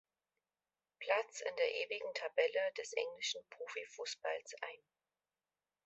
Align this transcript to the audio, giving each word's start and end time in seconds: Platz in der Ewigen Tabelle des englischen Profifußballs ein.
Platz 0.99 1.41
in 1.41 1.55
der 1.57 1.71
Ewigen 1.85 2.11
Tabelle 2.15 2.73
des 2.75 2.91
englischen 2.93 3.39
Profifußballs 3.51 4.55
ein. 4.61 4.83